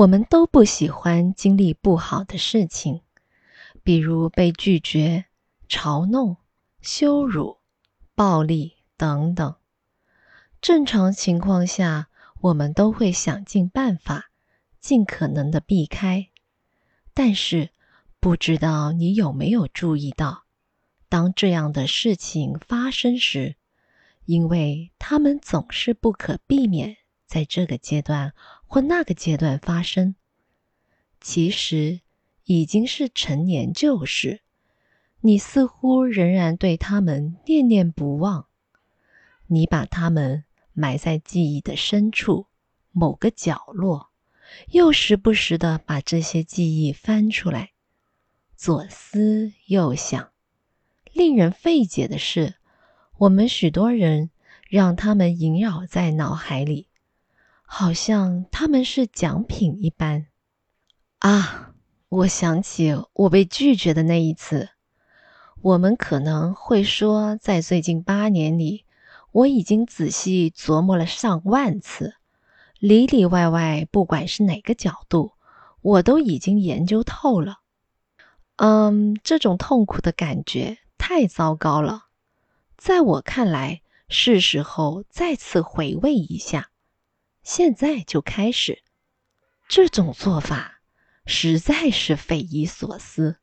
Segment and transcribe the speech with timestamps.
[0.00, 3.02] 我们都不喜欢经历不好的事情，
[3.82, 5.26] 比如被拒绝、
[5.68, 6.38] 嘲弄、
[6.80, 7.58] 羞辱、
[8.14, 9.56] 暴力等等。
[10.62, 12.08] 正常情况下，
[12.40, 14.30] 我们都会想尽办法，
[14.80, 16.30] 尽可能的避开。
[17.12, 17.68] 但是，
[18.20, 20.44] 不知道你有没有注意到，
[21.10, 23.56] 当这样的事情发生时，
[24.24, 26.96] 因为他们总是不可避免。
[27.30, 28.34] 在这个阶段
[28.66, 30.16] 或那个阶段发生，
[31.20, 32.00] 其实
[32.42, 34.40] 已经是陈年旧事。
[35.20, 38.46] 你似乎仍然对他们念念不忘，
[39.46, 42.46] 你把他们埋在记忆的深处
[42.90, 44.10] 某个角落，
[44.72, 47.70] 又时不时的把这些记忆翻出来，
[48.56, 50.32] 左思右想。
[51.12, 52.54] 令人费解的是，
[53.18, 54.30] 我们许多人
[54.68, 56.88] 让他们萦绕在脑海里。
[57.72, 60.26] 好像他们是奖品一般
[61.20, 61.72] 啊！
[62.08, 64.70] 我想起我被拒绝的那一次。
[65.62, 68.84] 我们可能会说，在最近八年里，
[69.30, 72.16] 我已经仔细琢磨了上万次，
[72.80, 75.34] 里里外外，不管是哪个角度，
[75.80, 77.60] 我都已经研究透了。
[78.56, 82.06] 嗯，这种痛苦的感觉太糟糕了。
[82.76, 86.70] 在我看来，是时候再次回味一下。
[87.42, 88.82] 现在就开始，
[89.68, 90.80] 这种做法
[91.26, 93.38] 实在是匪夷所思，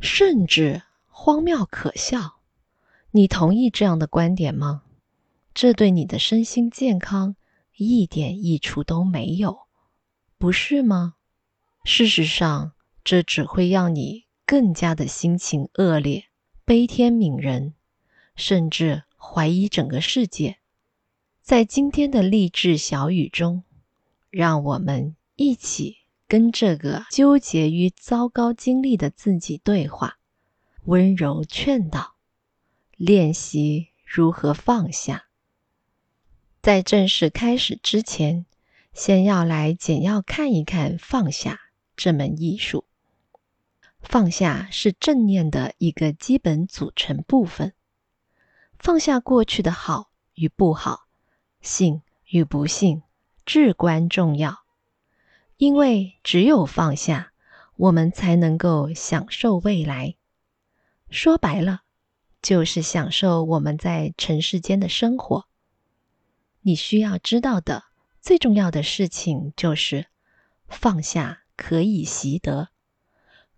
[0.00, 2.40] 甚至荒谬可笑。
[3.12, 4.82] 你同意这样的观点吗？
[5.54, 7.36] 这对你的身心健康
[7.76, 9.66] 一点益处都没有，
[10.38, 11.14] 不是吗？
[11.84, 12.72] 事实上，
[13.04, 16.24] 这只会让你更加的心情恶劣、
[16.64, 17.74] 悲天悯人，
[18.34, 20.58] 甚至怀疑整个世界。
[21.42, 23.64] 在今天的励志小语中，
[24.30, 25.96] 让我们一起
[26.28, 30.18] 跟这个纠结于糟糕经历的自己对话，
[30.84, 32.14] 温柔劝导，
[32.96, 35.24] 练习如何放下。
[36.62, 38.46] 在正式开始之前，
[38.94, 41.58] 先要来简要看一看放下
[41.96, 42.84] 这门艺术。
[44.00, 47.72] 放下是正念的一个基本组成部分，
[48.78, 51.08] 放下过去的好与不好。
[51.62, 53.02] 幸与不幸
[53.46, 54.64] 至关重要，
[55.56, 57.32] 因为只有放下，
[57.76, 60.16] 我们才能够享受未来。
[61.08, 61.82] 说白了，
[62.42, 65.46] 就是享受我们在尘世间的生活。
[66.62, 67.84] 你需要知道的
[68.20, 70.06] 最重要的事情就是，
[70.66, 72.70] 放下可以习得，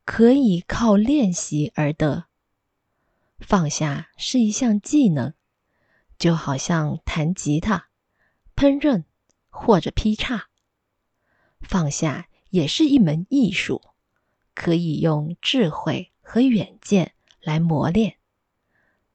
[0.04, 2.26] 可以靠练习而得。
[3.38, 5.32] 放下是一项技能，
[6.18, 7.88] 就好像弹吉他。
[8.56, 9.04] 烹饪
[9.50, 10.48] 或者劈叉，
[11.60, 13.82] 放下也是一门艺术，
[14.54, 18.16] 可以用智慧和远见来磨练，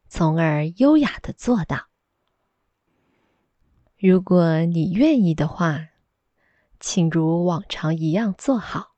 [0.10, 1.88] 从而优雅的做到。
[3.98, 5.90] 如果你愿意的话，
[6.80, 8.96] 请如往常一样坐好，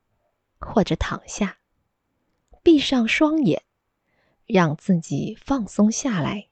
[0.59, 1.59] 或者躺下，
[2.63, 3.63] 闭上双眼，
[4.46, 6.47] 让自己放松下来。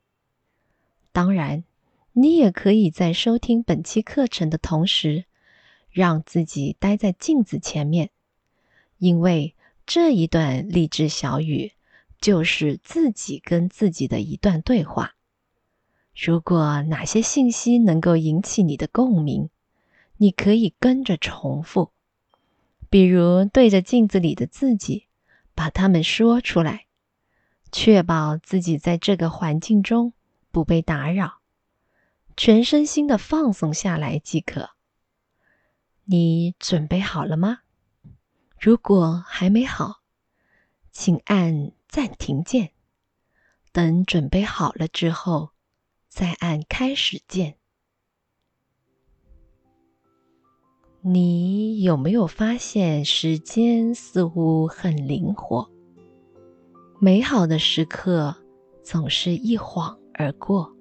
[1.12, 1.64] 当然。
[2.22, 5.24] 你也可以在收听本期课程的同时，
[5.90, 8.10] 让自己待在镜子前面，
[8.98, 11.72] 因为这一段励志小语
[12.20, 15.16] 就是自己跟自己的一段对话。
[16.14, 19.50] 如果哪些信息能够引起你的共鸣，
[20.18, 21.92] 你可以跟着重复，
[22.90, 25.06] 比如对着镜子里的自己，
[25.56, 26.88] 把它们说出来，
[27.72, 30.12] 确保自己在这个环境中
[30.52, 31.39] 不被打扰。
[32.40, 34.70] 全身心的放松下来即可。
[36.06, 37.64] 你准备好了吗？
[38.58, 40.00] 如果还没好，
[40.90, 42.72] 请按暂停键。
[43.74, 45.50] 等准备好了之后，
[46.08, 47.58] 再按开始键。
[51.02, 55.70] 你有没有发现时间似乎很灵活？
[57.02, 58.34] 美好的时刻
[58.82, 60.74] 总是一晃而过。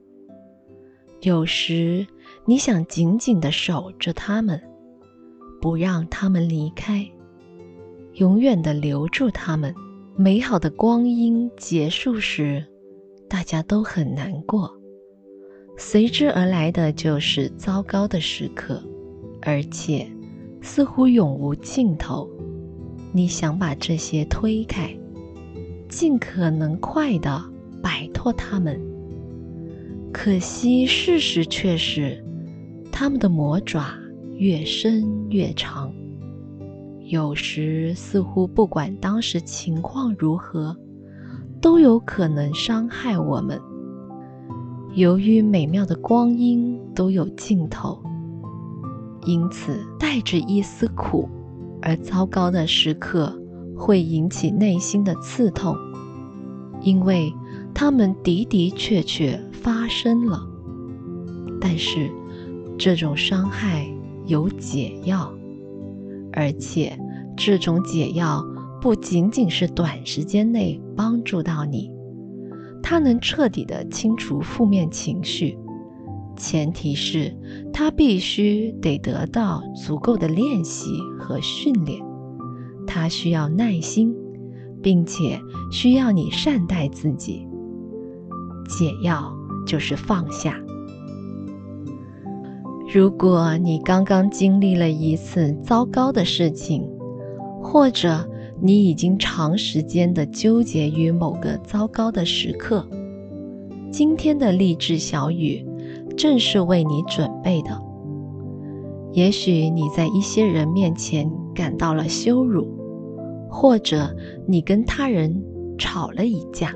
[1.23, 2.07] 有时，
[2.45, 4.61] 你想紧紧的守着他们，
[5.61, 7.05] 不让他们离开，
[8.15, 9.75] 永远的留住他们。
[10.17, 12.65] 美好的光阴结束时，
[13.29, 14.73] 大家都很难过，
[15.77, 18.83] 随之而来的就是糟糕的时刻，
[19.43, 20.09] 而且
[20.61, 22.29] 似乎永无尽头。
[23.13, 24.97] 你想把这些推开，
[25.89, 27.43] 尽可能快的
[27.83, 28.81] 摆脱他们。
[30.13, 32.25] 可惜，事实却是，
[32.91, 33.85] 他们的魔爪
[34.37, 35.93] 越伸越长，
[37.05, 40.77] 有时似乎不管当时情况如何，
[41.61, 43.61] 都有可能伤害我们。
[44.95, 48.03] 由于美妙的光阴都有尽头，
[49.27, 51.29] 因此带着一丝苦
[51.83, 53.39] 而糟糕的时刻
[53.77, 55.77] 会引起内心的刺痛，
[56.81, 57.33] 因为
[57.81, 60.45] 它们的的确确发生了。
[61.61, 62.11] 但是，
[62.77, 63.89] 这种伤害
[64.27, 65.33] 有解药。
[66.33, 66.99] 而且，
[67.37, 68.45] 这种解药
[68.81, 71.89] 不仅仅是短时间内帮助到你，
[72.83, 75.57] 它能彻底的清除负面情绪，
[76.37, 77.33] 前提是
[77.73, 82.03] 它必须得得到足够的练习和训练。
[82.89, 84.13] 它需要耐心，
[84.83, 85.41] 并且
[85.71, 87.47] 需要你善待自己。
[88.69, 89.35] 解药
[89.67, 90.55] 就是放下。
[92.93, 96.89] 如果你刚刚经历了一次糟糕的事情，
[97.63, 98.29] 或者
[98.61, 102.89] 你已经长时间的纠结于某个糟糕的时刻，
[103.91, 105.65] 今天的励志小语
[106.17, 107.83] 正是为你准备的。
[109.13, 112.67] 也许你在一些人面前感到了羞辱，
[113.51, 114.15] 或者
[114.47, 115.43] 你跟他人
[115.77, 116.75] 吵了一架，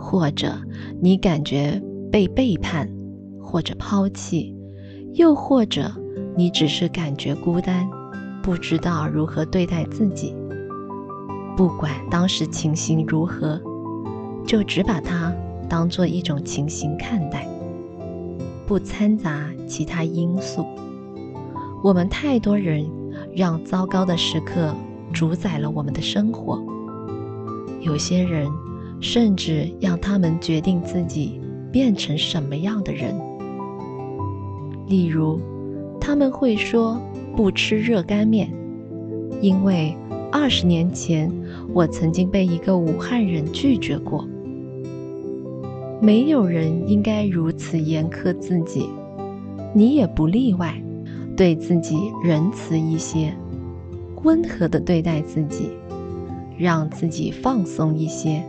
[0.00, 0.52] 或者
[1.00, 1.80] 你感觉
[2.10, 2.88] 被背叛
[3.40, 4.56] 或者抛弃。
[5.14, 5.92] 又或者，
[6.36, 7.88] 你只是感觉孤单，
[8.42, 10.34] 不知道如何对待自己。
[11.56, 13.60] 不管当时情形如何，
[14.46, 15.34] 就只把它
[15.68, 17.46] 当做一种情形看待，
[18.66, 20.64] 不掺杂其他因素。
[21.82, 22.88] 我们太多人
[23.34, 24.72] 让糟糕的时刻
[25.12, 26.62] 主宰了我们的生活，
[27.80, 28.48] 有些人
[29.00, 31.40] 甚至让他们决定自己
[31.72, 33.14] 变成什么样的人。
[34.86, 35.40] 例如，
[36.00, 37.00] 他们会说
[37.36, 38.50] 不吃热干面，
[39.40, 39.96] 因为
[40.30, 41.30] 二十年前
[41.72, 44.26] 我曾经被一个武汉人拒绝过。
[46.00, 48.88] 没有人应该如此严苛自己，
[49.74, 50.74] 你也不例外。
[51.36, 53.34] 对自己仁慈一些，
[54.24, 55.70] 温和的对待自己，
[56.58, 58.44] 让自己放松一些。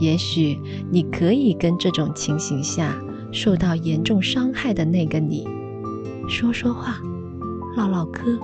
[0.00, 0.58] 也许
[0.90, 2.96] 你可以跟这种情形下。
[3.30, 5.46] 受到严重伤害的那个你，
[6.30, 6.98] 说说话，
[7.76, 8.38] 唠唠嗑，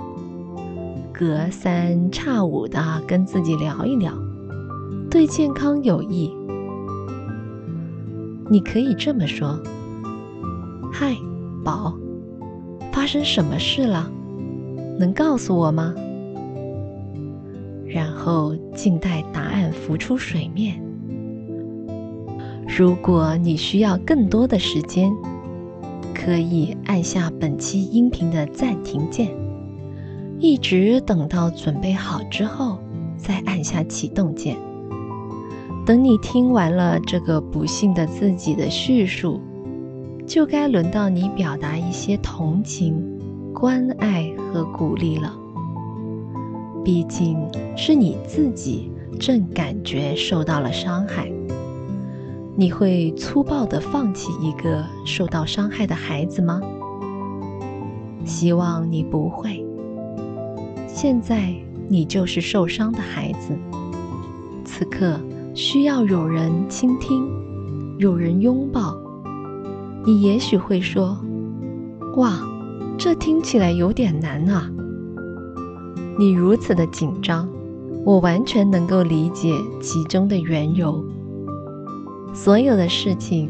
[1.11, 4.12] 隔三差五的跟自己聊一聊，
[5.11, 6.31] 对健康有益。
[8.50, 9.59] 你可以这么说
[10.93, 11.17] ：“嗨，
[11.65, 11.99] 宝，
[12.93, 14.11] 发生什么事了？
[14.99, 15.95] 能告诉我吗？”
[17.89, 20.84] 然后静待答案浮出水面。
[22.76, 25.12] 如果你需要更多的时间，
[26.12, 29.29] 可以按下本期音频的暂停键，
[30.41, 32.79] 一直等到准备好之后
[33.17, 34.56] 再按下启动键。
[35.87, 39.41] 等你听完了这个不幸的自己的叙述，
[40.26, 43.00] 就该轮到你表达一些同情、
[43.55, 45.32] 关爱和鼓励了。
[46.85, 47.38] 毕竟
[47.76, 48.91] 是你自己
[49.21, 51.31] 正感觉受到了伤害。
[52.56, 56.61] 你会粗暴地放弃一个受到伤害的孩子吗？
[58.25, 59.64] 希望你不会。
[60.87, 61.52] 现在
[61.88, 63.59] 你就是受伤的孩子，
[64.64, 65.19] 此刻
[65.52, 67.28] 需要有人倾听，
[67.99, 68.97] 有人拥抱。
[70.07, 71.19] 你也许会说
[72.17, 72.38] ：“哇，
[72.97, 74.71] 这听起来有点难啊！”
[76.17, 77.49] 你如此的紧张，
[78.05, 79.52] 我完全能够理解
[79.83, 81.05] 其中的缘由。
[82.35, 83.49] 所有的事情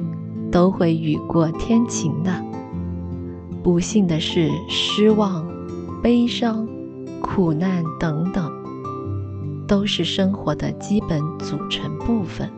[0.53, 2.31] 都会雨过天晴的。
[3.62, 5.43] 不幸的是，失望、
[6.03, 6.69] 悲伤、
[7.23, 8.53] 苦难等等，
[9.67, 12.50] 都是生活的基本组成部分。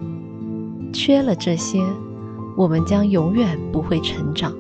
[0.93, 1.81] 缺了这些，
[2.57, 4.53] 我们将永远不会成长。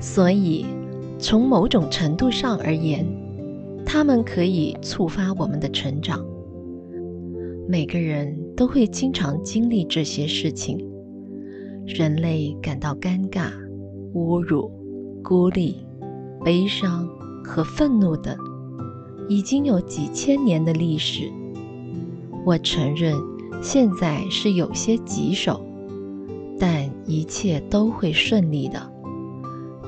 [0.00, 0.64] 所以，
[1.18, 3.06] 从某种程度上而言，
[3.84, 6.24] 它们可以触发我们的成长。
[7.68, 10.78] 每个人都会经常经历这些事情。
[11.84, 13.50] 人类感到尴尬、
[14.14, 14.70] 侮辱、
[15.22, 15.84] 孤立、
[16.44, 17.08] 悲伤
[17.44, 18.36] 和愤怒等，
[19.28, 21.28] 已经有几千年的历史。
[22.44, 23.14] 我承认
[23.60, 25.60] 现在是有些棘手，
[26.60, 28.80] 但一切都会顺利的，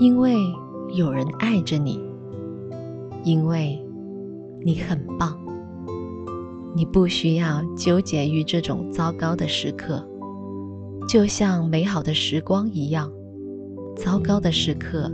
[0.00, 0.34] 因为
[0.94, 2.00] 有人爱着你，
[3.22, 3.80] 因为
[4.64, 5.38] 你很棒。
[6.74, 10.06] 你不需要纠结于这种糟糕的时刻，
[11.08, 13.10] 就像美好的时光一样，
[13.96, 15.10] 糟糕的时刻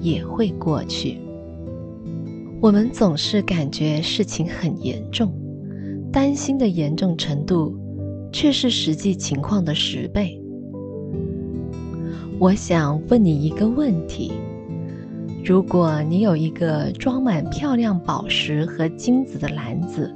[0.00, 1.18] 也会过去。
[2.60, 5.32] 我们总是感觉事情很严重，
[6.12, 7.76] 担心的严重程度
[8.32, 10.40] 却是实际情况的十倍。
[12.38, 14.32] 我想问你一个问题：
[15.44, 20.14] 如果你有一个装满漂亮宝石和金子的篮子，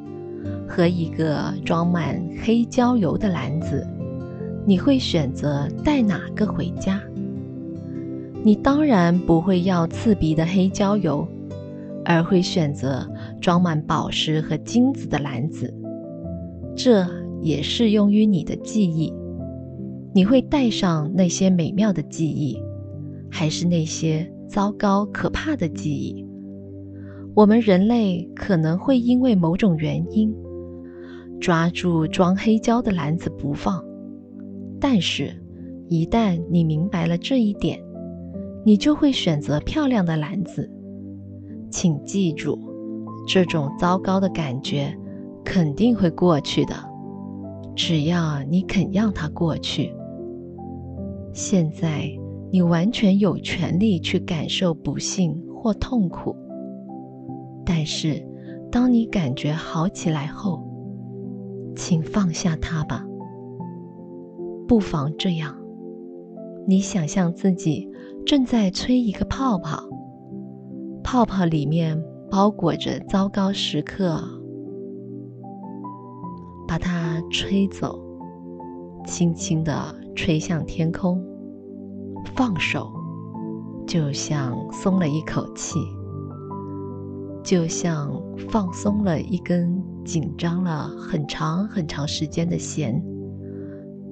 [0.69, 3.87] 和一个装满黑椒油的篮子，
[4.67, 7.01] 你会选择带哪个回家？
[8.43, 11.27] 你当然不会要刺鼻的黑椒油。
[12.09, 13.05] 而会选择
[13.41, 15.75] 装满宝石和金子的篮子，
[16.77, 17.05] 这
[17.43, 19.13] 也适用于你的记忆。
[20.15, 22.63] 你会带上那些美妙的记忆，
[23.29, 26.25] 还是那些糟糕可怕的记忆？
[27.35, 30.33] 我们人类可能会因为某种原因
[31.41, 33.83] 抓住装黑胶的篮子不放，
[34.81, 35.31] 但是，
[35.89, 37.81] 一旦你明白了这一点，
[38.65, 40.71] 你就会选择漂亮的篮子。
[41.71, 42.59] 请记住，
[43.29, 44.97] 这种糟糕的感觉
[45.45, 46.75] 肯定会过去的，
[47.75, 49.93] 只要你肯让它过去。
[51.33, 52.11] 现在
[52.51, 56.35] 你完全有权利去感受不幸或痛苦，
[57.65, 58.27] 但是
[58.71, 60.63] 当你感觉好起来后，
[61.77, 63.05] 请放下它吧。
[64.67, 65.55] 不妨这样：
[66.67, 67.89] 你想象自己
[68.25, 69.89] 正在吹一个泡泡。
[71.05, 74.21] 泡泡里面包裹着糟糕时刻，
[76.67, 77.97] 把它吹走，
[79.07, 81.25] 轻轻地吹向天空，
[82.35, 82.91] 放手，
[83.87, 85.79] 就像松了一口气，
[87.47, 88.11] 就像
[88.51, 93.01] 放松了一根紧张了很长很长时间的弦。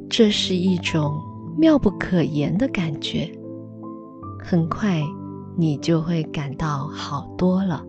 [0.08, 1.12] 这是一种
[1.58, 3.28] 妙不可言的感觉，
[4.38, 5.02] 很快。
[5.56, 7.84] 你就会感到好多了。